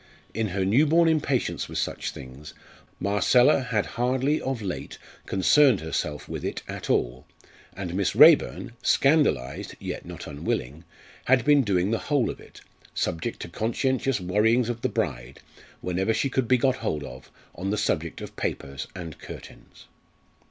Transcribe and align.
In 0.33 0.47
her 0.47 0.65
new 0.65 0.87
born 0.87 1.07
impatience 1.07 1.69
with 1.69 1.77
such 1.77 2.09
things, 2.09 2.55
Marcella 2.99 3.59
had 3.61 3.85
hardly 3.85 4.41
of 4.41 4.59
late 4.59 4.97
concerned 5.27 5.81
herself 5.81 6.27
with 6.27 6.43
it 6.43 6.63
at 6.67 6.89
all, 6.89 7.27
and 7.75 7.93
Miss 7.93 8.15
Raeburn, 8.15 8.71
scandalised, 8.81 9.75
yet 9.79 10.03
not 10.03 10.25
unwilling, 10.25 10.85
had 11.25 11.45
been 11.45 11.61
doing 11.61 11.91
the 11.91 11.99
whole 11.99 12.31
of 12.31 12.39
it, 12.39 12.61
subject 12.95 13.41
to 13.41 13.47
conscientious 13.47 14.19
worryings 14.19 14.69
of 14.69 14.81
the 14.81 14.89
bride, 14.89 15.39
whenever 15.81 16.15
she 16.15 16.31
could 16.31 16.47
be 16.47 16.57
got 16.57 16.77
hold 16.77 17.03
of, 17.03 17.29
on 17.53 17.69
the 17.69 17.77
subject 17.77 18.21
of 18.21 18.35
papers 18.35 18.87
and 18.95 19.19
curtains. 19.19 19.85